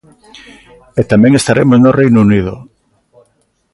E 0.99 1.01
tamén 1.11 1.33
estaremos 1.35 1.77
no 1.81 1.95
Reino 1.99 2.19
Unido. 2.27 2.53